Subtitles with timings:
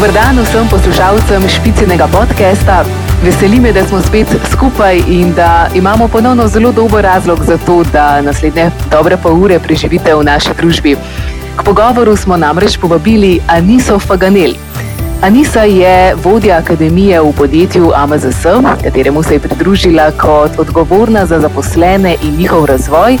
[0.00, 2.84] Dober dan vsem poslušalcem špicenega podcasta.
[3.20, 7.84] Veseli me, da smo spet skupaj in da imamo ponovno zelo dober razlog za to,
[7.92, 10.96] da naslednje dobre pol ure preživite v naši družbi.
[11.56, 14.54] K pogovoru smo namreč povabili Aniso Faganel.
[15.22, 18.42] Anisa je vodja akademije v podjetju AMZS,
[18.84, 23.18] kateremu se je pridružila kot odgovorna za zaposlene in njihov razvoj,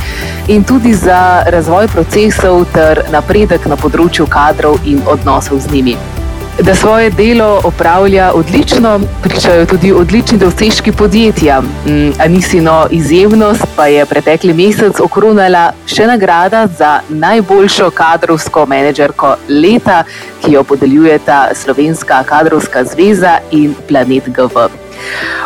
[0.48, 6.19] in tudi za razvoj procesov ter napredek na področju kadrov in odnosov z njimi.
[6.58, 11.60] Da svoje delo opravlja odlično, pričajo tudi odlični dosežki podjetja.
[11.60, 20.04] Mm, Anisino izjemnost pa je pretekli mesec okronala še nagrada za najboljšo kadrovsko menedžerko leta,
[20.44, 24.68] ki jo podeljujeta Slovenska kadrovska zveza in Planet GV.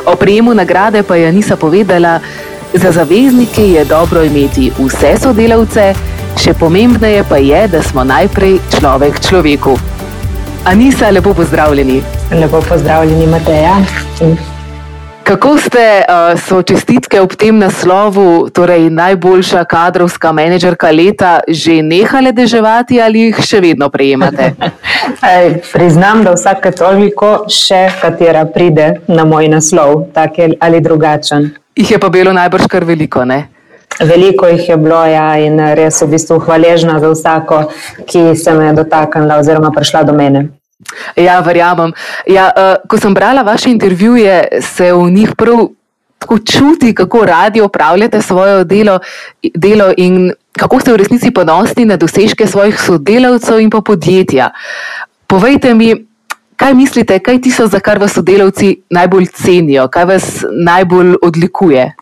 [0.06, 2.20] O prejemu nagrade pa je Anisa povedala,
[2.74, 5.94] za zaveznike je dobro imeti vse sodelavce,
[6.42, 9.78] še pomembneje pa je, da smo najprej človek človeku.
[10.64, 12.02] Anisa, lepo pozdravljeni.
[12.40, 13.76] Lepo pozdravljeni, Mateja.
[15.22, 22.32] Kako ste uh, so čestitke ob tem naslovu, torej najboljša kadrovska menedžerka leta, že nehale
[22.32, 24.54] deževati ali jih še vedno prejemate?
[25.36, 31.50] Ej, priznam, da vsake toliko še katera pride na moj naslov, tak ali drugačen.
[31.76, 33.53] Ih je pa bilo najbrž kar veliko, ne?
[34.00, 37.60] Veliko jih je bilo ja, in res v bistvu hvaležna za vsako,
[38.06, 40.48] ki se me je dotaknila oziroma prišla do mene.
[41.16, 41.94] Ja, verjamem.
[42.26, 45.68] Ja, uh, ko sem brala vaše intervjuje, se v njih prav
[46.18, 48.98] tako čuti, kako radi opravljate svoje delo,
[49.54, 54.50] delo in kako ste v resnici ponosni na dosežke svojih sodelavcev in pa podjetja.
[55.26, 56.06] Povejte mi,
[56.56, 61.92] kaj mislite, kaj tisto, za kar vas sodelavci najbolj cenijo, kaj vas najbolj odlikuje?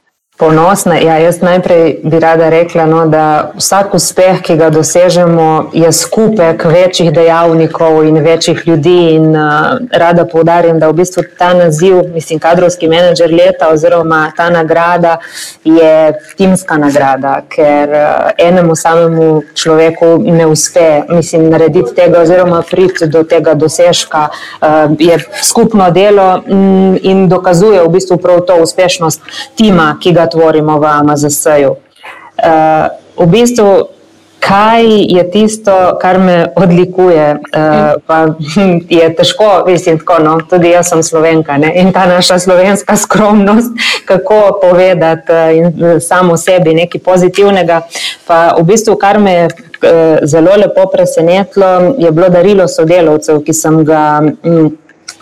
[0.42, 0.94] Ponosna.
[0.98, 6.64] Ja, jaz najprej bi rada rekla, no, da vsak uspeh, ki ga dosežemo, je skupek
[6.64, 8.96] večjih dejavnikov in večjih ljudi.
[9.14, 14.48] In, uh, rada poudarjam, da v bistvu ta naziv, mislim, kadrovski menedžer leta oziroma ta
[14.50, 15.18] nagrada
[15.64, 23.06] je timska nagrada, ker uh, enemu samemu človeku ne uspe mislim, narediti tega oziroma priti
[23.06, 24.26] do tega dosežka.
[24.58, 24.68] Uh,
[24.98, 29.22] je skupno delo mm, in dokazuje v bistvu prav to uspešnost
[29.54, 31.72] tima, ki ga tvorimo v AMZS-ju.
[31.72, 32.88] Uh,
[33.20, 33.72] v bistvu,
[34.42, 34.84] kaj
[35.16, 38.26] je tisto, kar me odlikuje, uh, pa
[38.98, 41.72] je težko, mislim, tako, no, tudi jaz sem slovenka ne?
[41.78, 43.70] in ta naša slovenska skromnost,
[44.10, 47.82] kako povedati uh, samo sebi nekaj pozitivnega.
[48.26, 49.48] Pa v bistvu, kar me je
[50.22, 54.22] zelo lepo presenetilo, je bilo darilo sodelavcev, ki sem ga.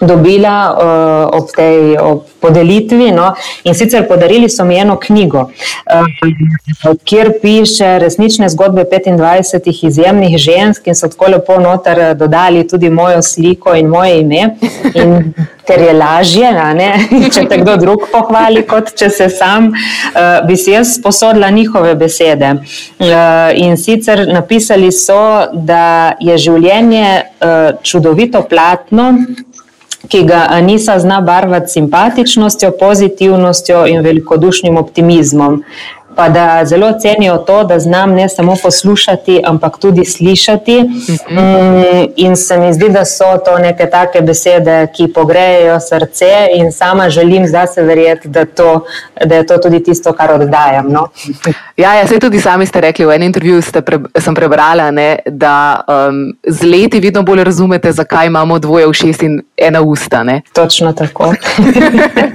[0.01, 3.11] Dobila uh, ob tej ob podelitvi.
[3.13, 3.35] No?
[3.65, 10.87] In sicer podarili so mi eno knjigo, uh, kjer piše resnične zgodbe 25 izjemnih žensk
[10.87, 14.57] in so tako lepo noter eh, dodali tudi mojo sliko in moje ime.
[14.95, 15.35] In
[15.71, 16.89] ker je lažje, ne,
[17.35, 21.95] če te kdo drug pohvali, kot če se sam, uh, bi si jaz sposodila njihove
[22.01, 22.55] besede.
[22.99, 25.21] Uh, in sicer napisali so,
[25.53, 29.13] da je življenje uh, čudovito platno
[30.09, 35.63] ki ga Anisa zna barvati simpatičnostjo, pozitivnostjo in velikodušnim optimizmom
[36.17, 40.81] pa da zelo cenijo to, da znam ne samo poslušati, ampak tudi slišati.
[41.31, 46.73] Mm, in se mi zdi, da so to neke take besede, ki pogrejejo srce, in
[46.73, 48.85] sama želim zdaj se verjeti, da, to,
[49.25, 50.93] da je to tudi tisto, kar oddajam.
[50.93, 51.09] No?
[51.77, 55.81] Ja, ja, se tudi sami ste rekli v enem intervjuju, pre, sem prebrala, ne, da
[55.89, 60.23] um, z leti vedno bolj razumete, zakaj imamo dvoje v šest in ena usta.
[60.25, 60.43] Ne?
[60.53, 61.33] Točno tako.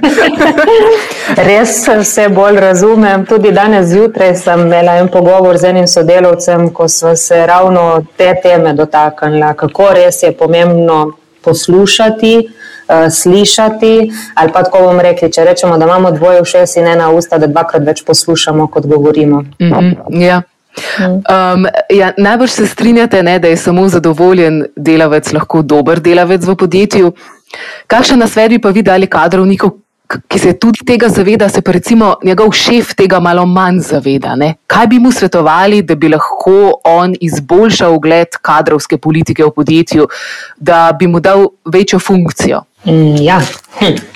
[1.48, 6.68] Res vse bolj razumem, tudi danes danes zjutraj sem imela en pogovor z enim sodelavcem,
[6.70, 11.12] ko smo se ravno te teme dotaknili, kako res je pomembno
[11.44, 12.48] poslušati.
[12.86, 17.08] Uh, slišati, ali pa tako bomo rekli, če rečemo, da imamo dvoje všes in ena
[17.10, 19.40] usta, da dvakrat več poslušamo, kot govorimo.
[19.40, 20.42] Mm -hmm, ja.
[20.94, 26.54] Um, ja, najbolj se strinjate, ne, da je samo zadovoljen delavec lahko dober delavec v
[26.54, 27.12] podjetju.
[27.86, 29.70] Kakšen nasvet bi pa vi dali kadrovniku,
[30.28, 34.36] ki se tudi tega zaveda, se pa recimo njegov šef tega malo manj zaveda.
[34.36, 34.54] Ne?
[34.66, 40.08] Kaj bi mu svetovali, da bi lahko on izboljšal ugled kadrovske politike v podjetju,
[40.56, 42.62] da bi mu dal večjo funkcijo?
[42.86, 43.40] Mm, ja.
[43.80, 44.15] Hm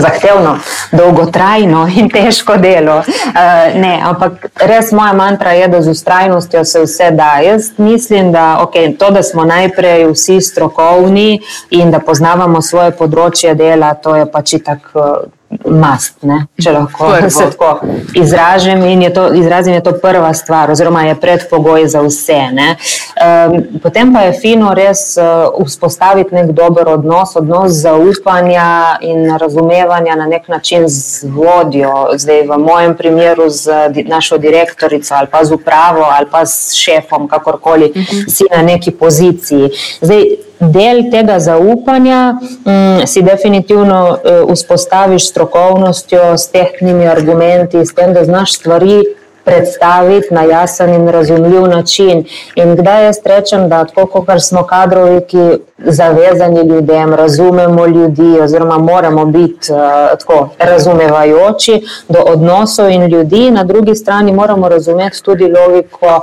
[0.00, 0.56] zahtevno,
[0.92, 2.98] dolgotrajno in težko delo.
[2.98, 7.30] Uh, ne, ampak res moja mantra je, da z ustrajnostjo se vse da.
[7.44, 11.40] Jaz mislim, da okay, to, da smo najprej vsi strokovni
[11.70, 15.08] in da poznavamo svoje področje dela, to je pač tako.
[15.48, 16.42] Mast, ne?
[16.60, 17.30] če lahko Prvo.
[17.30, 18.82] se tako izražim.
[18.84, 22.36] In je to, izrazim, je to prva stvar, oziroma je predpogoj za vse.
[22.52, 30.16] Um, potem pa je fino res uh, vzpostaviti nek dober odnos, odnos zaupanja in razumevanja
[30.20, 32.10] na nek način z vodjo.
[32.16, 36.76] Zdaj, v mojem primeru z di našo direktorico ali pa z upravo ali pa s
[36.76, 38.04] šefom, kakorkoli uh mhm.
[38.04, 38.28] -huh.
[38.36, 39.70] si na neki poziciji.
[40.00, 47.94] Zdaj, del tega zaupanja um, si definitivno uh, vzpostaviš s strokovnostjo, s tehnimi argumenti, s
[47.94, 49.04] tem, da znaš stvari
[49.48, 52.24] predstaviti na jasen in razumljiv način.
[52.54, 55.44] In kdaj jaz rečem, da tako kot smo kadrovi, ki
[55.78, 59.78] zavezani ljudem, razumemo ljudi, oziroma moramo biti uh,
[60.18, 66.20] tako razumevajoči do odnosov in ljudi, na drugi strani moramo razumeti tudi logiko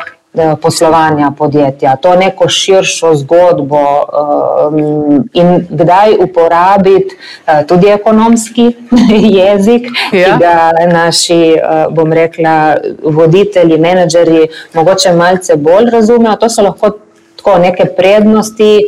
[0.61, 8.71] poslovanja podjetja, to neko širšo zgodbo um, in kdaj uporabiti uh, tudi ekonomski
[9.39, 10.25] jezik, ja.
[10.25, 11.55] ki ga naši,
[11.89, 16.35] bom rekla, voditelji, menedžerji mogoče malce bolj razumejo.
[16.35, 16.91] To so lahko
[17.35, 18.79] tako neke prednosti,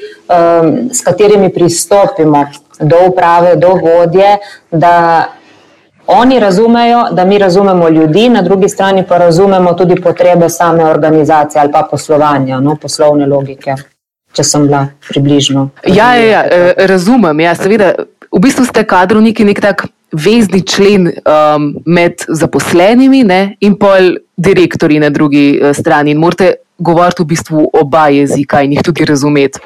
[0.92, 2.46] s katerimi pristopimo
[2.80, 4.38] do uprave, do vodje,
[4.72, 5.26] da
[6.08, 11.62] Oni razumejo, da mi razumemo ljudi, na drugi strani pa razumemo tudi potrebe same organizacije
[11.62, 13.76] ali pa poslovanja, no, poslovne logike,
[14.32, 15.70] če sem bila približno.
[15.86, 17.40] Ja, ja, ja eh, razumem.
[17.40, 17.94] Ja, seveda,
[18.32, 25.00] v bistvu ste kadrovniki nek tak vezni člen um, med zaposlenimi ne, in pol direktori
[25.00, 26.12] na drugi uh, strani.
[26.16, 29.60] In morate govoriti v bistvu oba jezika in jih tudi razumeti.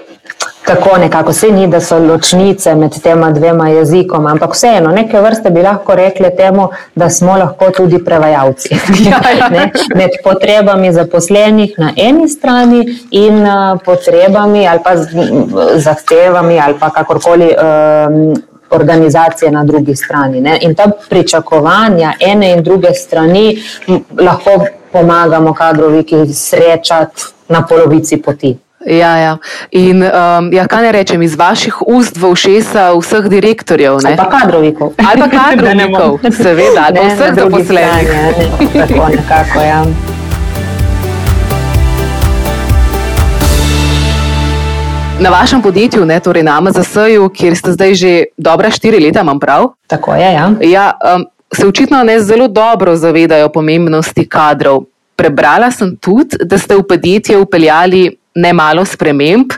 [0.65, 5.49] Tako nekako se ni, da so ločnice med tema dvema jezikoma, ampak vseeno, neke vrste
[5.49, 8.69] bi lahko rekli temu, da smo lahko tudi prevajalci.
[9.11, 9.49] Ja, ja.
[9.99, 13.47] med potrebami zaposlenih na eni strani in
[13.85, 14.95] potrebami ali pa
[15.75, 17.55] zahtevami ali pa kakorkoli.
[18.07, 18.33] Um,
[18.73, 20.41] Organizacije na drugi strani.
[20.41, 20.57] Ne?
[20.61, 23.63] In ta pričakovanja ene in druge strani
[24.19, 28.57] lahko pomagamo kadrovi, ki srečati na polovici poti.
[28.85, 29.37] Ja, ja.
[29.71, 33.99] In um, ja, kaj ne rečem, iz vaših ust v ušesa vseh direktorjev.
[34.01, 34.13] Ne?
[34.13, 34.93] Ali pa kadrovikov.
[34.97, 38.09] Ali pa kadrovikov, seveda, ali pa vseh zaposlenih.
[38.73, 39.83] Tako nekako, ja.
[45.21, 49.39] Na vašem podjetju, ne, torej na MZS-ju, kjer ste zdaj že dobra štiri leta, imam
[49.39, 49.75] prav?
[49.87, 50.47] Tako je, ja.
[50.61, 50.85] ja
[51.15, 54.87] um, se očitno ne zelo dobro zavedajo pomembnosti kadrov.
[55.15, 59.53] Prebrala sem tudi, da ste v podjetje upeljali ne malo sprememb.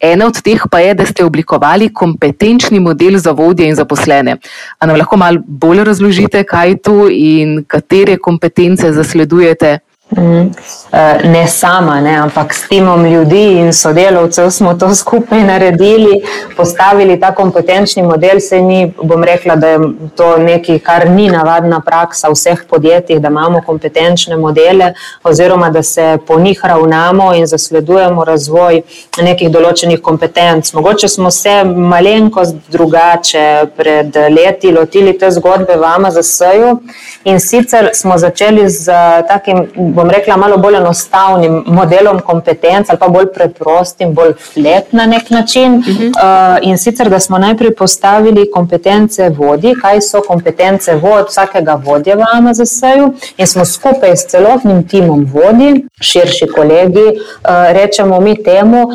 [0.00, 4.36] Ena od teh pa je, da ste oblikovali kompetenčni model za vodje in zaposlene.
[4.78, 9.78] Ali nam lahko malo bolj razložite, kaj je to in katere kompetence zasledujete?
[10.12, 16.20] Eh, ne sama, ne, ampak s timom ljudi in sodelavcev smo to skupaj naredili,
[16.56, 18.40] postavili ta kompetenčni model.
[18.40, 19.78] Se ni, bom rekla, da je
[20.16, 24.92] to nekaj, kar ni navadna praksa v vseh podjetjih, da imamo kompetenčne modele,
[25.22, 28.82] oziroma da se po njih ravnamo in zasledujemo razvoj
[29.22, 30.72] nekih določenih kompetenc.
[30.74, 36.78] Mogoče smo se malenkost drugače pred leti lotili te zgodbe v AMZS-ju
[37.24, 38.92] in sicer smo začeli z
[39.28, 45.06] takim bom rekla, malo bolj enostavnim modelom kompetenc ali pa bolj preprostim, bolj flet na
[45.06, 45.74] nek način.
[45.74, 46.08] Uh -huh.
[46.08, 52.14] uh, in sicer, da smo najprej postavili kompetence vodi, kaj so kompetence vod vsakega vodja
[52.14, 58.82] v AMZS-ju in smo skupaj s celotnim timom vodi, širši kolegi, uh, rečemo mi temu,
[58.82, 58.94] uh,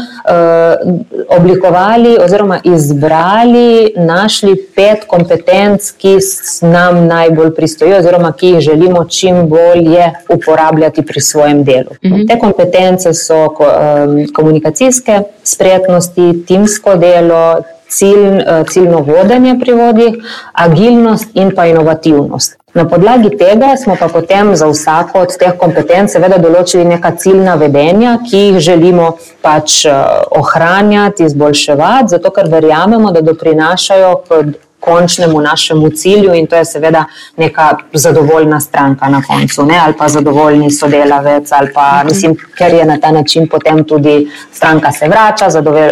[1.38, 6.18] oblikovali oziroma izbrali, našli pet kompetenc, ki
[6.62, 11.90] nam najbolj pristojijo oziroma ki jih želimo čim bolje uporabljati uporabljati pri svojem delu.
[11.90, 12.16] Uh mhm.
[12.16, 12.28] -huh.
[12.28, 20.16] Te kompetence so um, komunikacijske spretnosti, timsko delo, cilj, uh, ciljno vodenje pri vodih,
[20.54, 22.56] agilnost in pa inovativnost.
[22.74, 27.56] Na podlagi tega smo pa potem za vsako od teh kompetenc seveda določili neka ciljna
[27.56, 29.94] vedenja, ki jih želimo pač uh,
[30.32, 34.44] ohranjati, izboljševati, zato ker verjamemo, da doprinašajo k
[34.80, 37.06] končnemu našemu cilju in to je seveda
[37.38, 39.80] neka zadovoljna stranka na koncu, ne?
[39.86, 44.92] ali pa zadovoljni sodelavec, ali pa mislim, ker je na ta način potem tudi stranka
[44.92, 45.92] se vrača, eh,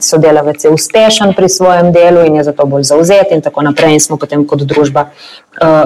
[0.00, 4.00] sodelavec je uspešen pri svojem delu in je zato bolj zauzet in tako naprej in
[4.00, 5.08] smo potem kot družba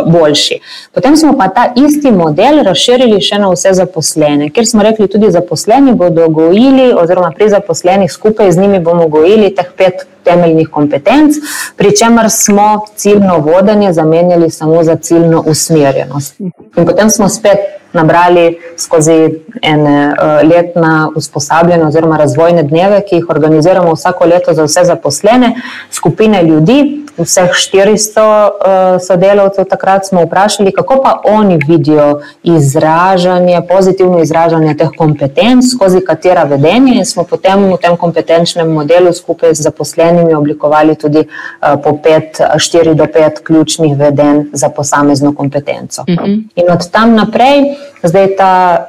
[0.06, 0.60] boljši.
[0.92, 5.30] Potem smo pa ta isti model razširili še na vse zaposlene, ker smo rekli, tudi
[5.30, 11.36] zaposleni bodo gojili oziroma pri zaposlenih skupaj z njimi bomo gojili teh pet temeljnih kompetenc,
[11.76, 16.40] pri čemer smo ciljno vodenje zamenjali samo za ciljno usmerjenost.
[16.40, 23.26] In potem smo spet nabrali skozi ene uh, letna usposabljanja oziroma razvojne dneve, ki jih
[23.28, 25.54] organiziramo vsako leto za vse zaposlene,
[25.90, 29.64] skupine ljudi, vseh 400 uh, sodelavcev.
[29.64, 36.94] Takrat smo vprašali, kako pa oni vidijo izražanje, pozitivno izražanje teh kompetenc, skozi katera vedenja,
[36.94, 42.40] in smo potem v tem kompetenčnem modelu skupaj z zaposlenimi oblikovali tudi uh, po pet,
[42.56, 46.04] štiri do pet ključnih vedenj za posamezno kompetenco.
[46.08, 46.32] Mhm.
[46.56, 47.77] In od tam naprej.
[48.02, 48.86] Zdaj ta,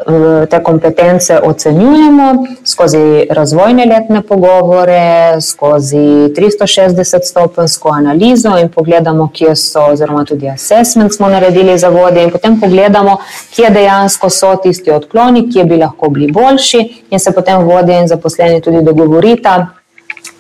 [0.50, 10.26] te kompetence ocenjujemo skozi razvojne letne pogovore, skozi 360-stopensko analizo in pogledamo, kje so, oziroma
[10.26, 13.18] tudi assessment smo naredili za vodje, in potem pogledamo,
[13.56, 18.08] kje dejansko so tisti odkloni, kje bi lahko bili boljši, in se potem vodje in
[18.08, 19.68] zaposleni tudi dogovorita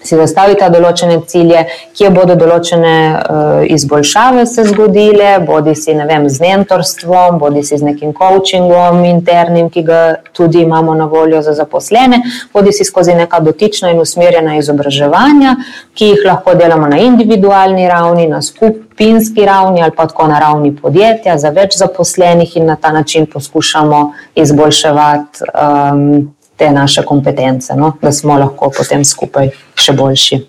[0.03, 1.65] si zastavita določene cilje,
[1.97, 7.85] kje bodo določene uh, izboljšave se zgodile, bodi si vem, z mentorstvom, bodi si z
[7.85, 9.99] nekim coachingom internim, ki ga
[10.35, 12.21] tudi imamo na voljo za zaposlene,
[12.53, 15.57] bodi si skozi neka dotična in usmerjena izobraževanja,
[15.93, 20.71] ki jih lahko delamo na individualni ravni, na skupinski ravni ali pa tako na ravni
[20.75, 24.03] podjetja za več zaposlenih in na ta način poskušamo
[24.39, 25.49] izboljševati.
[25.53, 27.93] Um, te naše kompetence, no?
[28.01, 30.41] da smo lahko potem skupaj še boljši.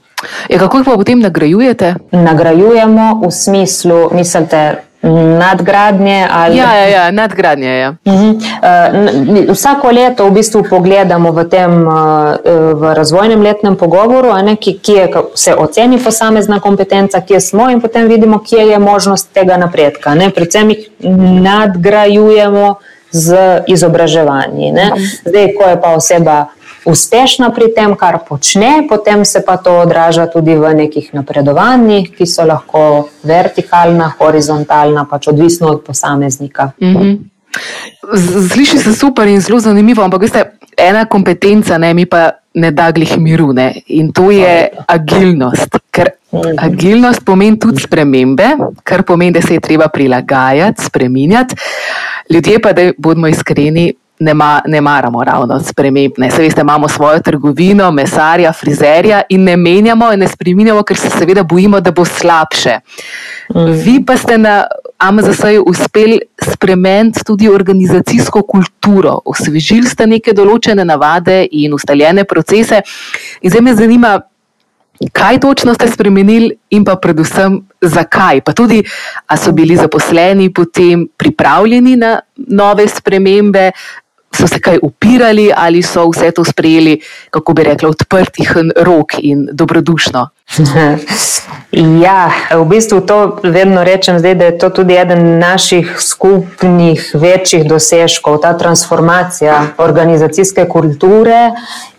[0.51, 1.95] Ja, kako jih pa potem nagrajujete?
[2.13, 6.29] Nagrajujemo v smislu, mislite, nadgradnje.
[6.33, 6.57] Ali...
[6.57, 7.79] Ja, ja, ja, nadgradnje.
[7.79, 7.95] Ja.
[8.05, 9.49] Uh -huh.
[9.49, 11.95] uh, vsako leto v bistvu pogledamo v tem uh,
[12.75, 17.81] v razvojnem letnem pogovoru, ne, ki, ki je, se oceni posamezna kompetenca, kje smo in
[17.81, 20.15] potem vidimo, kje je možnost tega napredka.
[20.15, 20.31] Ne.
[20.31, 20.89] Predvsem jih
[21.41, 22.75] nadgrajujemo
[23.11, 24.73] z izobraževanji.
[24.73, 24.87] Ne?
[24.95, 25.05] Mhm.
[25.27, 26.39] Zdaj, ko je pa oseba
[26.85, 32.27] uspešna pri tem, kar počne, potem se pa to odraža tudi v nekih napredovanjih, ki
[32.27, 36.73] so lahko vertikalna, horizontalna, pač odvisno od posameznika.
[36.81, 37.13] Mhm.
[38.53, 40.45] Sliši se super in zelo zanimivo, ampak veste,
[40.79, 45.77] ena kompetenca, ne, mi pa ne da glih miru ne, in to je agilnost.
[45.91, 46.57] Ker mhm.
[46.59, 51.59] agilnost pomeni tudi spremembe, kar pomeni, da se je treba prilagajati, spremenjati.
[52.31, 56.13] Ljudje pa, da bodimo iskreni, ne, ma, ne maramo ravno sprememb.
[56.31, 61.11] Se veste, imamo svojo trgovino, mesarja, frizerja in ne menjamo in ne spremenjamo, ker se
[61.11, 62.79] seveda bojimo, da bo slabše.
[63.55, 63.73] Mm.
[63.85, 64.65] Vi pa ste na
[64.99, 66.21] AMZS-ju uspeli
[66.53, 72.83] spremeniti tudi organizacijsko kulturo, osvežili ste neke določene navade in ustaljene procese.
[73.41, 74.19] In zdaj me zanima,
[75.13, 78.41] kaj točno ste spremenili, in pa predvsem zakaj.
[78.41, 78.83] Pa tudi,
[79.27, 83.71] ali so bili zaposleni potem pripravljeni na nove spremembe,
[84.37, 89.49] so se kaj upirali ali so vse to sprejeli, kako bi rekla, odprtih rok in
[89.53, 90.29] dobrodušno.
[92.03, 97.69] Ja, v bistvu to vedno rečem, zdaj, da je to tudi eden naših skupnih večjih
[97.69, 101.53] dosežkov, ta transformacija organizacijske kulture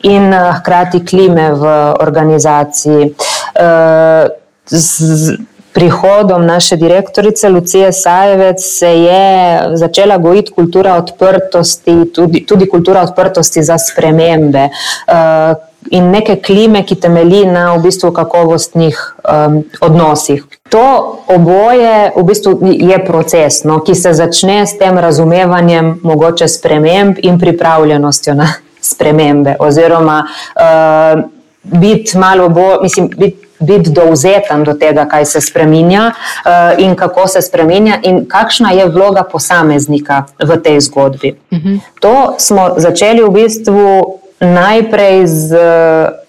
[0.03, 1.71] in eh, hkrati klime v
[2.03, 3.13] organizaciji.
[3.55, 4.27] Uh,
[4.67, 5.37] z,
[5.73, 13.63] prihodom naše direktorice Lucije Sajevec se je začela gojiti kultura odprtosti, tudi, tudi kultura odprtosti
[13.63, 14.69] za spremembe.
[15.07, 20.43] Uh, In neke klime, ki temelji na v bistvu kakovostnih um, odnosih.
[20.69, 20.83] To
[21.25, 27.39] oboje v bistvu je proces, no, ki se začne s tem razumevanjem mogoče sprememb in
[27.41, 31.23] pripravljenostjo na spremembe, oziroma uh,
[31.63, 37.27] biti malo bolj, mislim, biti biti dovzeten do tega, kaj se spremenja uh, in kako
[37.27, 41.35] se spremenja, in kakšna je vloga posameznika v tej zgodbi.
[41.51, 41.67] Uh mhm.
[41.67, 41.79] -huh.
[41.99, 45.55] To smo začeli v bistvu najprej z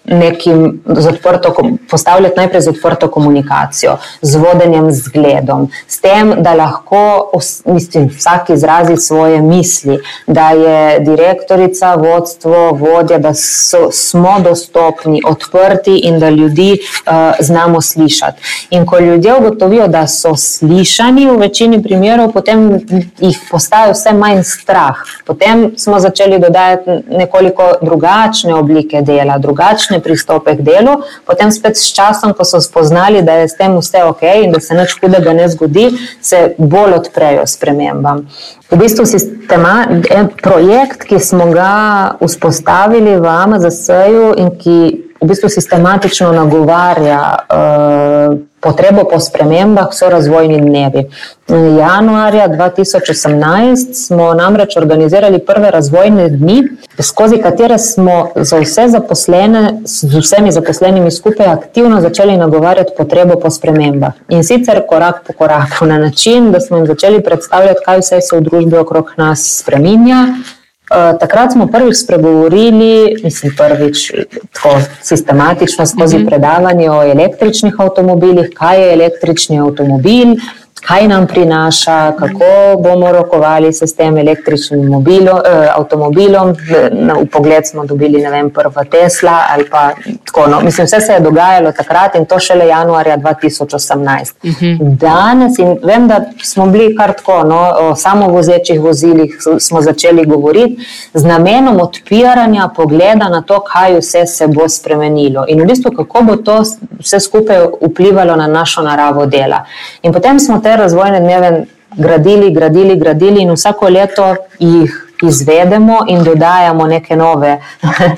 [0.05, 1.55] nekim z odprto,
[1.89, 7.31] postavljati najprej z odprto komunikacijo, z vodenjem zgledom, s tem, da lahko
[7.65, 15.97] mislim, vsak izrazi svoje misli, da je direktorica, vodstvo, vodja, da so, smo dostopni, odprti
[15.97, 18.41] in da ljudi uh, znamo slišati.
[18.69, 22.79] In ko ljudje ugotovijo, da so slišani v večini primerov, potem
[23.19, 24.95] jih postaje vse manj strah.
[25.25, 31.77] Potem smo začeli dodajati nekoliko drugačne oblike dela, drugačne drugačne pristope k delu, potem spet
[31.77, 34.99] s časom, ko so spoznali, da je s tem vse ok in da se nič
[35.01, 38.27] hudega ne zgodi, se bolj odprejo spremembam.
[38.71, 44.79] V bistvu sistema, en projekt, ki smo ga vzpostavili v AMZS-ju in ki
[45.21, 51.09] v bistvu sistematično nagovarja uh, potrebo po spremembah so razvojni dnevi.
[51.79, 56.63] Januarja 2018 smo namreč organizirali prve razvojne dni,
[57.01, 63.49] skozi katere smo za vse zaposlene, z vsemi zaposlenimi skupaj aktivno začeli nagovarjati potrebo po
[63.49, 64.13] spremembah.
[64.29, 68.37] In sicer korak po koraku, na način, da smo jim začeli predstavljati, kaj vse se
[68.37, 70.27] v družbi okrog nas spreminja.
[70.91, 74.11] Uh, takrat smo prvič spregovorili, mislim, prvič
[74.51, 76.29] tako sistematično skozi mm -hmm.
[76.29, 80.35] predavanje o električnih avtomobilih, kaj je električni avtomobil,
[80.87, 86.55] kaj nam prinaša, kako bomo rokovali se s tem električnim mobilo, eh, avtomobilom.
[86.91, 89.91] Na, v pogled smo dobili, vem, prva Tesla ali pa
[90.25, 90.49] tako.
[90.49, 90.61] No.
[90.61, 94.33] Mislim, vse se je dogajalo takrat in to šele januarja 2018.
[94.43, 94.97] Uh -huh.
[94.97, 100.85] Danes in vem, da smo bili kar tako, no, o samovozečih vozilih smo začeli govoriti
[101.13, 106.21] z namenom odpiranja pogleda na to, kaj vse se bo spremenilo in v bistvu kako
[106.21, 106.63] bo to
[106.99, 109.65] vse skupaj vplivalo na našo naravo dela.
[110.01, 111.65] In potem smo te razvojne dneve
[111.97, 117.61] gradili, gradili, gradili in vsako leto jih izvedemo in dodajamo neke nove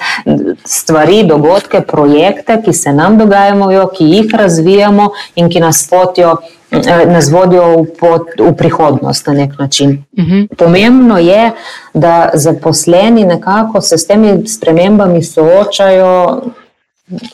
[0.77, 6.37] stvari, dogodke, projekte, ki se nam dogajajo, ki jih razvijamo in ki nas potijo.
[6.71, 10.03] Eh, nas vodijo v, pot, v prihodnost na nek način.
[10.17, 10.33] Uh mhm.
[10.33, 10.55] -huh.
[10.55, 11.51] Pomembno je,
[11.93, 16.41] da zaposleni nekako se s temi spremembami soočajo,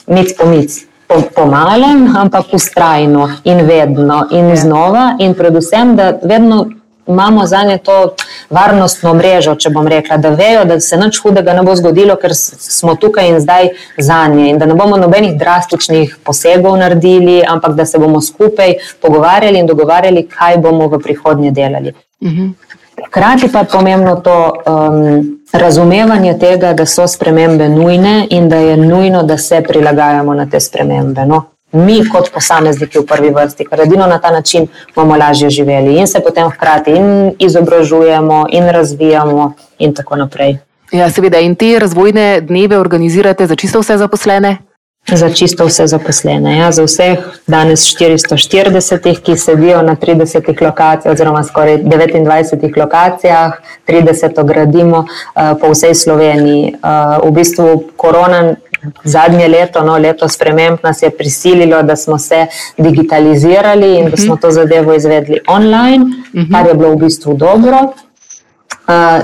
[0.07, 4.55] mic po mic po, po malem, ampak ustrajno in vedno in ja.
[4.55, 6.67] znova, in predvsem, da vedno
[7.07, 8.15] imamo za nje to
[8.49, 12.31] varnostno mrežo, če bom rekla, da vejo, da se nič hudega ne bo zgodilo, ker
[12.35, 17.75] smo tukaj in zdaj za nje in da ne bomo nobenih drastičnih posegov naredili, ampak
[17.75, 21.93] da se bomo skupaj pogovarjali in dogovarjali, kaj bomo v prihodnje delali.
[22.23, 22.53] Mhm.
[23.07, 28.77] Hkrati pa je pomembno to um, razumevanje tega, da so spremembe nujne in da je
[28.77, 31.25] nujno, da se prilagajamo na te spremembe.
[31.25, 31.43] No?
[31.71, 36.07] Mi, kot posamezniki v prvi vrsti, ker edino na ta način bomo lažje živeli in
[36.07, 40.57] se potem hkrati in izobražujemo, in razvijamo, in tako naprej.
[40.91, 44.57] Ja, seveda, in te razvojne dneve organizirate za čisto vse zaposlene?
[45.07, 46.57] Za čisto vse zaposlene.
[46.57, 53.51] Ja, za vseh danes 440, ki sedijo na 30 lokacijah, oziroma skoraj 29 lokacijah,
[53.87, 55.07] 30 gradimo uh,
[55.61, 56.73] po vsej Sloveniji.
[56.83, 58.55] Uh, v bistvu korona.
[59.03, 64.37] Zadnje leto, no, leto sprememb, nas je prisililo, da smo se digitalizirali in da smo
[64.37, 66.05] to zadevo izvedli online,
[66.51, 67.93] kar je bilo v bistvu dobro.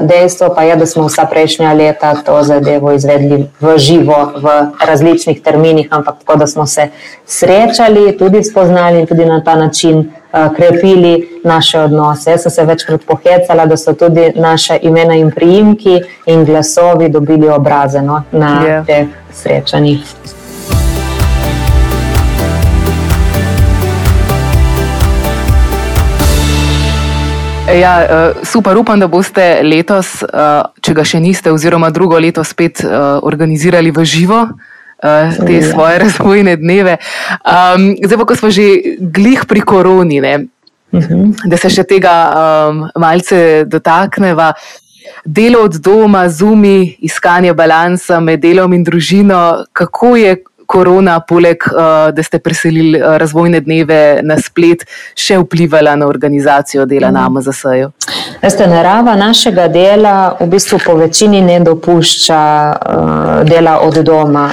[0.02, 4.50] Dejstvo pa je, da smo vsa prejšnja leta to zadevo izvedli v živo, v
[4.86, 6.88] različnih terminih, ampak tako, da smo se
[7.26, 10.12] srečali, tudi spoznali in tudi na ta način
[10.56, 12.32] krepili naše odnose.
[12.32, 17.50] Jaz sem se večkrat pohecala, da so tudi naše imena in priimki in glasovi dobili
[17.50, 18.70] obrazeno na yeah.
[18.70, 18.84] Ja.
[18.86, 20.37] teh srečanjih.
[27.68, 32.44] Ja, eh, super, upam, da boste letos, eh, če ga še niste, oziroma drugo leto
[32.48, 32.90] spet eh,
[33.22, 34.48] organizirali v živo.
[34.98, 36.96] Te svoje razvojne dneve.
[37.46, 40.48] Um, zdaj, pa, ko smo že glih pri koroni, ne,
[40.90, 41.14] uh mhm.
[41.14, 41.50] -huh.
[41.50, 44.54] da se še tega um, malce dotakneva.
[45.26, 50.36] Delo od doma, zumi, iskanje balansa med delom in družino, kako je
[50.68, 54.84] korona, poleg uh, da ste preselili uh, razvojne dneve na splet,
[55.16, 57.38] še vplivala na organizacijo dela na mhm.
[57.38, 57.92] AMZS-ju?
[58.42, 62.42] Veste, narava našega dela v bistvu po večini ne dopušča
[62.76, 64.46] uh, dela od doma.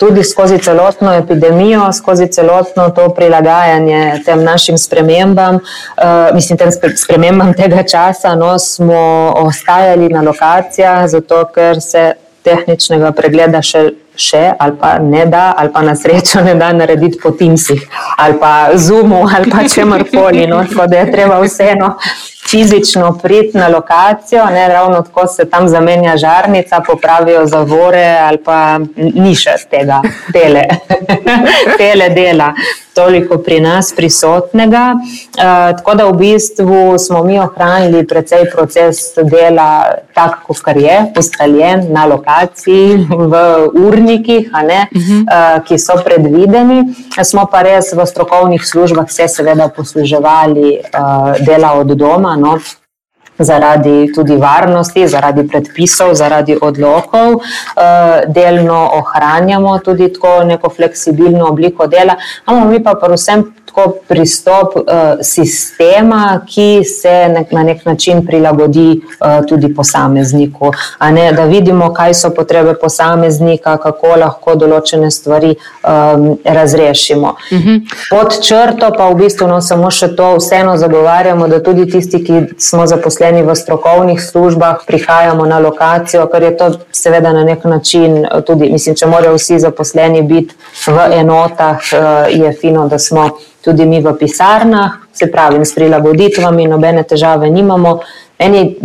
[0.00, 7.54] Tudi skozi celotno epidemijo, skozi celotno to prilagajanje tem našim spremembam, uh, mislim, tem spremembam
[7.54, 12.12] tega časa, no, smo ostajali na lokacijah, zato ker se
[12.44, 17.18] tehničnega pregleda še še ali pa ne da, ali pa na srečo ne da narediti
[17.22, 20.46] po Teamsih ali pa Zoomu ali pa čemorkoli.
[20.46, 21.94] No, tako da je treba vseeno
[22.48, 28.78] fizično priti na lokacijo, ne ravno tako se tam zamenja žarnica, popravijo zavore ali pa
[28.96, 30.00] ni še tega
[30.32, 30.64] tele,
[31.78, 32.52] tele dela.
[32.94, 34.94] Toliko pri nas prisotnega.
[34.94, 41.86] Uh, tako da v bistvu smo mi ohranili precej proces dela, tako kot je, ustaljen
[41.94, 43.42] na lokaciji, v
[43.86, 46.82] urnikih, ne, uh, ki so predvideni.
[47.22, 52.58] Smo pa res v strokovnih službah se seveda posluževali uh, dela od doma no,
[53.40, 61.86] zaradi tudi varnosti, zaradi predpisov, zaradi odlokov, eh, delno ohranjamo tudi tako neko fleksibilno obliko
[61.86, 64.82] dela, ampak mi pa predvsem tako pristop uh,
[65.22, 70.72] sistema, ki se nek, na nek način prilagodi uh, tudi posamezniku.
[71.12, 77.28] Ne, da vidimo, kaj so potrebe posameznika, kako lahko določene stvari um, razrešimo.
[77.28, 77.68] Uh mhm.
[77.68, 77.80] -huh.
[78.10, 82.42] Pod črto pa v bistvu no, samo še to vseeno zagovarjamo, da tudi tisti, ki
[82.58, 88.26] smo zaposleni v strokovnih službah, prihajamo na lokacijo, ker je to seveda na nek način
[88.46, 90.54] tudi, mislim, če morajo vsi zaposleni biti
[90.86, 93.30] v enotah, uh, je fino, da smo
[93.64, 97.98] tudi mi v pisarnah, se pravi, s prilagoditvami, nobene težave nimamo.
[98.40, 98.76] Eni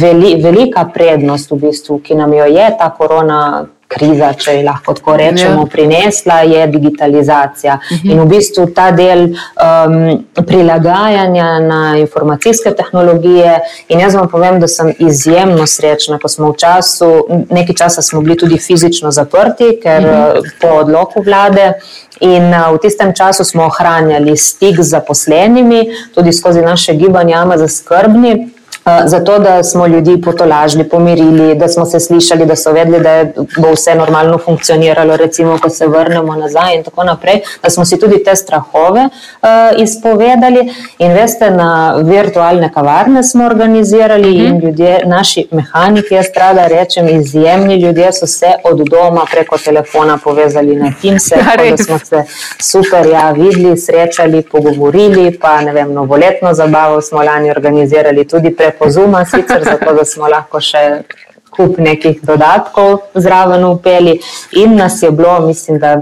[0.00, 5.16] veli, velika prednost, v bistvu, ki nam jo je ta korona kriza, če lahko tako
[5.18, 5.68] rečemo, ja.
[5.72, 7.78] prinesla, je digitalizacija.
[7.80, 8.08] Uh mhm.
[8.08, 8.12] -huh.
[8.12, 13.60] In v bistvu ta del um, prilagajanja na informacijske tehnologije.
[13.88, 18.20] In jaz vam povem, da sem izjemno srečna, ko smo v času, nekaj časa smo
[18.20, 20.50] bili tudi fizično zaprti, ker uh -huh.
[20.60, 21.72] po odloku vlade.
[22.20, 27.58] In uh, v tistem času smo ohranjali stik z zaposlenimi, tudi skozi naše gibanje, ama
[27.58, 28.49] za skrbni.
[28.84, 33.24] Zato, da smo ljudi potolažili, pomirili, da smo se slišali, da so vedeli, da
[33.58, 37.98] bo vse normalno funkcioniralo, recimo, ko se vrnemo nazaj in tako naprej, da smo si
[38.00, 39.48] tudi te strahove uh,
[39.82, 40.72] izpovedali.
[40.98, 44.66] In veste, na virtualne kavarne smo organizirali in mhm.
[44.66, 50.76] ljudje, naši mehaniki, jaz rada rečem, izjemni ljudje so se od doma preko telefona povezali
[50.76, 52.24] na Teams, ja, da smo se
[52.58, 58.69] super ja, videli, srečali, pogovorili, pa ne vem, novoletno zabavo smo lani organizirali tudi preko
[58.70, 61.02] preko Zuma, sicer zato, da smo lahko še
[61.50, 64.20] kup nekih dodatkov zraven upeli.
[64.62, 65.96] In nas je bilo, mislim, da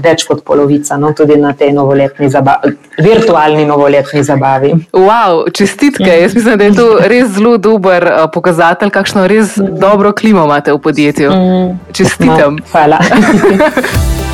[0.00, 4.72] več kot polovica, no, tudi na tej novoletni zabavi, virtualni novoletni zabavi.
[4.96, 6.08] Wow, čestitke.
[6.22, 9.76] Jaz mislim, da je to res zelo dober uh, pokazatelj, kakšno res mm.
[9.80, 11.30] dobro klimo imate v podjetju.
[11.30, 11.78] Mm.
[11.92, 12.56] Čestitam.
[12.56, 13.04] No, hvala.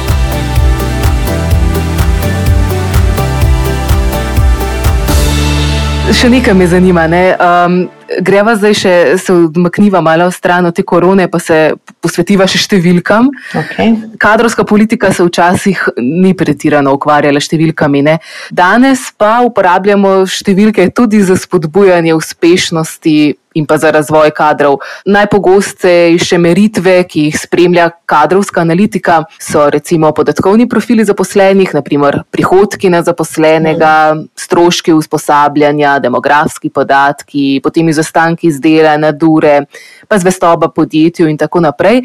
[6.07, 7.09] Še nekaj me zanima.
[7.11, 7.35] Ne?
[7.43, 7.89] Um,
[8.23, 13.33] greva zdaj še se odmakniva malo stran od te korone, pa se posvetiva še številkam.
[13.59, 13.97] Okay.
[14.23, 18.05] Kadrovska politika se včasih ni pretirano ukvarjala s številkami.
[18.07, 18.21] Ne?
[18.55, 23.17] Danes pa uporabljamo številke tudi za spodbujanje uspešnosti
[23.57, 24.79] in pa za razvoj kadrov.
[25.09, 33.03] Najpogostejše meritve, ki jih spremlja kadrovska analitika, so recimo podatkovni profili zaposlenih, naprimer prihodki na
[33.03, 39.63] zaposlenega, stroški usposabljanja, demografski podatki, potem izostanki iz dela, nadure,
[40.09, 42.05] pa zvestoba podjetju in tako naprej.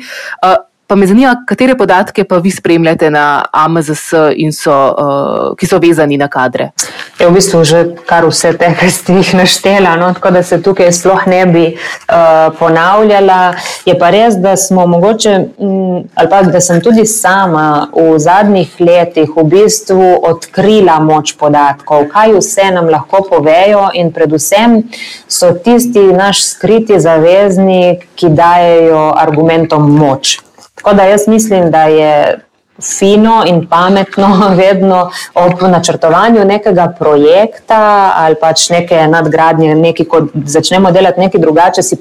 [0.91, 4.09] Pa me zanima, katere podatke pa vi spremljate na AMZS
[4.51, 6.73] so, uh, ki so vezani na kadre?
[7.19, 10.09] Je v bistvu že kar vse te, kar ste jih naštela, no?
[10.13, 13.53] tako da se tukaj sploh ne bi uh, ponavljala.
[13.87, 18.75] Je pa res, da smo mogoče, um, ali pa da sem tudi sama v zadnjih
[18.83, 24.81] letih v bistvu odkrila moč podatkov, kaj vse nam lahko povejo in predvsem
[25.23, 30.41] so tisti naš skriti zaveznik, ki dajo argumentom moč.
[30.81, 32.39] Tako da jaz mislim, da je
[32.81, 34.27] fino in pametno
[34.65, 41.83] vedno ob načrtovanju nekega projekta ali pač neke nadgradnje, neki, ko začnemo delati nekaj drugače,
[41.83, 41.97] si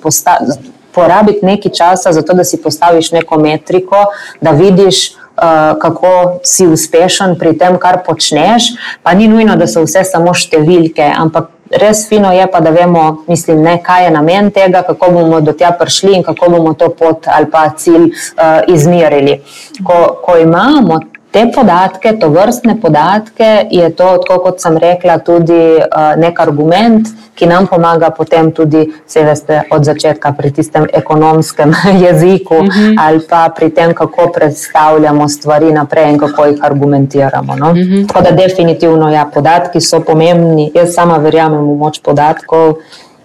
[0.94, 4.04] porabiti nekaj časa za to, da si postaviš neko metriko,
[4.40, 8.72] da vidiš, uh, kako si uspešen pri tem, kar počneš.
[9.02, 13.24] Pa ni nujno, da so vse samo številke, ampak res fino je pa, da vemo,
[13.28, 16.88] mislim, ne, kaj je namen tega, kako bomo do tja prišli in kako bomo to
[16.88, 19.40] pot ali pa cilj uh, izmerili.
[19.86, 25.78] Ko, ko imamo te podatke, to vrstne podatke, je to, tako kot sem rekla, tudi
[25.78, 31.72] uh, nek argument, ki nam pomaga potem tudi, se veste, od začetka pri tistem ekonomskem
[32.04, 32.70] jeziku uh mhm.
[32.70, 32.94] -huh.
[32.98, 37.56] ali pa pri tem, kako predstavljamo stvari naprej in kako jih argumentiramo.
[37.56, 37.70] No?
[37.70, 37.80] Uh mhm.
[37.80, 38.08] -huh.
[38.08, 42.74] Tako da definitivno, ja, podatki so pomembni, jaz sama verjamem v moč podatkov.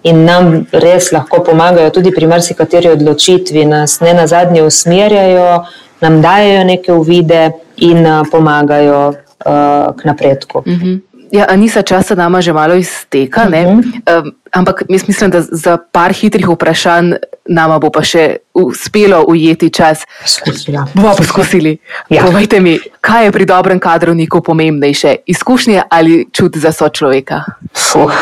[0.02, 5.64] In nam res lahko pomagajo tudi pri marsikateri odločitvi, nas ne na zadnje usmerjajo,
[6.00, 10.58] nam dajo neke uvide in uh, pomagajo uh, k napredku.
[10.58, 11.00] Uh -huh.
[11.32, 14.22] Ja, Anisa, časa nama že malo izteka, uh -huh.
[14.22, 17.12] um, ampak jaz mislim, da za par hitrih vprašanj
[17.48, 20.04] nama bo pa še uspelo ujeti čas.
[20.22, 20.86] Poskusila.
[20.94, 21.78] Bomo poskusili.
[22.10, 22.22] Ja.
[22.22, 27.42] Povejte mi, kaj je pri dobrem kadrovniku pomembnejše, izkušnje ali čut za sočloveka?
[27.74, 28.14] Fuh,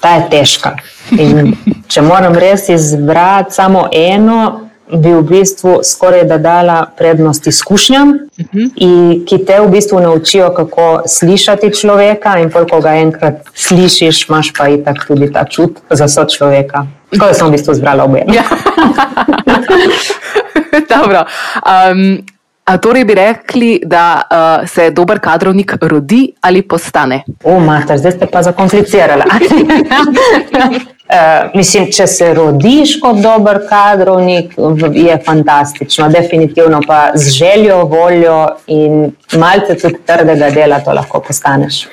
[0.00, 0.76] ta je težka.
[1.18, 1.56] In
[1.88, 8.44] če moram res izbrati samo eno, bi v bistvu skoraj da dala prednost izkušnjam, uh
[8.44, 8.58] mhm.
[8.58, 9.24] -huh.
[9.26, 12.38] ki te v bistvu naučijo, kako slišati človeka.
[12.38, 16.86] In ko ga enkrat slišiš, imaš pa i tak tudi ta čut za sočloveka.
[17.10, 18.22] Tako da sem v bistvu zbrala obe.
[18.28, 18.42] Ja.
[20.96, 21.24] Dobro.
[21.64, 22.26] Um,
[22.66, 27.22] A torej bi rekli, da uh, se dober kadrovnik rodi ali postane?
[27.44, 29.22] O, Marta, zdaj ste pa zakomplicirali.
[29.22, 29.30] Uh,
[31.58, 34.54] mislim, če se rodiš kot dober kadrovnik,
[34.94, 36.08] je fantastično.
[36.10, 41.86] Definitivno pa z željo, voljo in malce tudi trdega dela to lahko postaneš.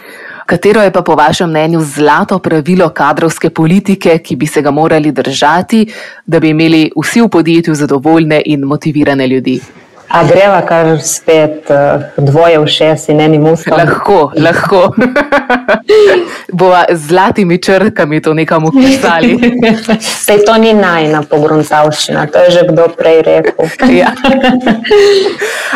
[0.45, 5.11] Katero je pa po vašem mnenju zlato pravilo kadrovske politike, ki bi se ga morali
[5.11, 5.85] držati,
[6.25, 9.61] da bi imeli vsi v podjetju zadovoljne in motivirane ljudi?
[10.13, 13.73] A greva kar spet uh, dvoje v šest in eni muskel?
[13.73, 14.81] Lahko, lahko.
[16.59, 19.33] Bova z zlatimi črkami to nekam upisali.
[19.97, 23.65] Sej to ni najna pogruntavščina, to je že kdo prej rekel.
[24.01, 24.13] ja.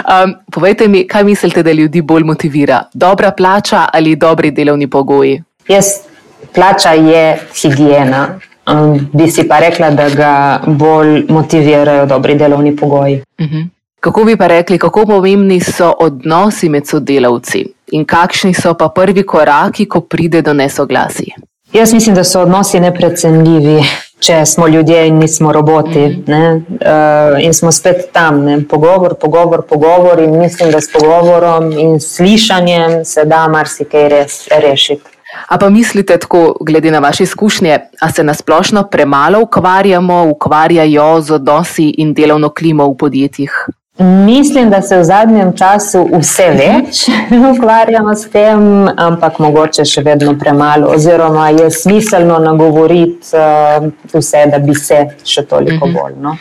[0.06, 2.84] um, povejte mi, kaj mislite, da ljudi bolj motivira?
[2.94, 5.42] Dobra plača ali dobri delovni pogoji?
[5.68, 6.06] Jaz,
[6.54, 8.38] plača je higiena.
[8.70, 10.34] Um, bi si pa rekla, da ga
[10.68, 13.24] bolj motivirajo dobri delovni pogoji.
[13.40, 13.66] Uh -huh.
[14.00, 19.24] Kako bi pa rekli, kako pomembni so odnosi med sodelavci in kakšni so pa prvi
[19.24, 21.34] koraki, ko pride do nesoglasij?
[21.74, 23.82] Jaz mislim, da so odnosi neprecenljivi,
[24.20, 26.00] če smo ljudje in nismo roboti.
[26.00, 26.56] -hmm.
[26.58, 28.64] uh, in smo spet tam, ne?
[28.70, 30.20] pogovor, pogovor, pogovor.
[30.20, 35.04] In mislim, da s pogovorom in slišanjem se da marsikaj res rešiti.
[35.48, 41.32] A pa mislite tako, glede na vaše izkušnje, da se nasplošno premalo ukvarjamo, ukvarjajo z
[41.32, 43.52] odnosi in delovno klimo v podjetjih?
[44.00, 47.00] Mislim, da se v zadnjem času vse več
[47.52, 48.60] ukvarjamo s tem,
[48.98, 55.48] ampak mogoče še vedno premalo, oziroma je smiselno nagovoriti uh, vse, da bi se še
[55.50, 55.96] toliko mhm.
[55.98, 56.14] bolj.
[56.22, 56.36] No?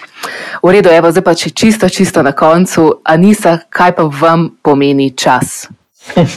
[0.63, 5.15] V redu, evo, zdaj pa če čisto, čisto na koncu, Anisa, kaj pa vam pomeni
[5.17, 5.71] čas?
[6.13, 6.37] uh,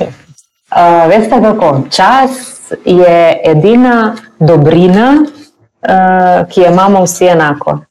[1.12, 1.74] veste kako?
[1.92, 7.82] Čas je edina dobrina, uh, ki jo imamo vsi enako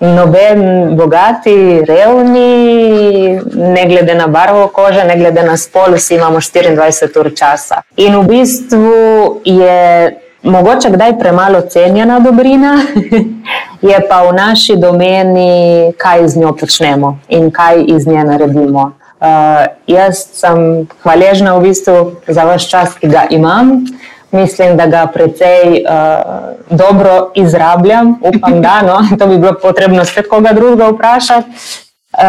[0.00, 7.20] noben bogati, revni, ne glede na barvo kože, ne glede na spol, vsi imamo 24
[7.20, 7.82] ur časa.
[7.96, 12.78] In v bistvu je mogoče kdaj premalo cenjena dobrina,
[13.90, 18.92] je pa v naši domeni, kaj z njo počnemo in kaj iz nje naredimo.
[19.18, 23.82] Uh, jaz sem hvaležna v bistvu za vaš čas, ki ga imam
[24.30, 30.28] mislim, da ga precej uh, dobro izrabljam, upam, da no, to bi bilo potrebno spet
[30.28, 31.48] koga drugega vprašati.
[32.12, 32.24] Uh,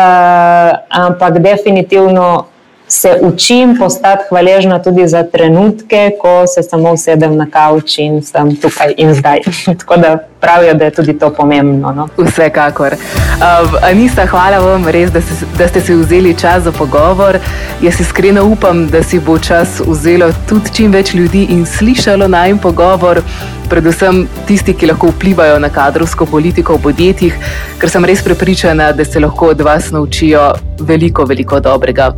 [0.89, 2.45] ampak definitivno
[2.89, 8.55] se učim postati hvaležna tudi za trenutke, ko se samo usedem na kavč in sem
[8.55, 9.39] tukaj in zdaj.
[9.79, 11.91] Tako da pravijo, da je tudi to pomembno.
[11.91, 12.07] No?
[12.17, 12.93] Vsekakor.
[12.93, 17.37] Uh, Anista, hvala vam res, da, se, da ste si vzeli čas za pogovor.
[17.81, 22.57] Jaz iskreno upam, da si bo čas vzelo tudi čim več ljudi in slišalo naj
[22.61, 23.21] pogovor.
[23.69, 27.35] Predvsem tisti, ki lahko vplivajo na kadrovsko politiko v podjetjih,
[27.77, 32.13] ker sem res prepričana, da se lahko od vas naučijo veliko, veliko dobrega.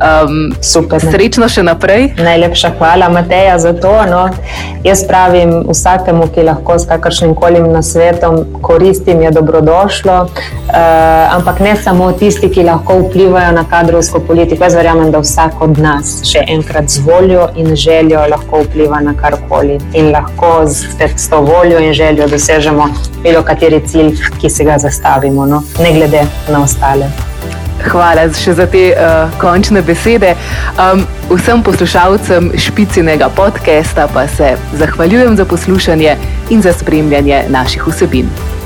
[0.00, 1.00] Um, Super.
[1.00, 2.14] Srečno še naprej.
[2.16, 3.92] Najlepša hvala, Mateja, za to.
[4.08, 4.22] No.
[4.84, 10.16] Jaz pravim vsakemu, ki lahko s kakršnim koli nasvetom koristim, je dobrodošlo.
[10.24, 14.64] Uh, ampak ne samo tisti, ki lahko vplivajo na kadrovsko politiko.
[14.64, 19.12] Jaz verjamem, da vsak od nas še enkrat z voljo in željo lahko vpliva na
[19.12, 19.76] karkoli.
[19.92, 22.88] In lahko z, s to voljo in željo dosežemo
[23.22, 25.60] bilo kateri cilj, ki si ga zastavimo, no.
[25.82, 27.12] ne glede na ostale.
[27.88, 30.34] Hvala še za te uh, končne besede.
[30.76, 36.16] Um, vsem poslušalcem špicinega podcasta pa se zahvaljujem za poslušanje
[36.50, 38.59] in za spremljanje naših vsebin.